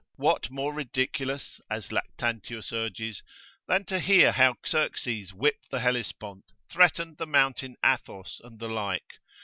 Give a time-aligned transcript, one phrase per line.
[0.15, 3.21] What more ridiculous, as Lactantius urges,
[3.67, 9.19] than to hear how Xerxes whipped the Hellespont, threatened the Mountain Athos, and the like.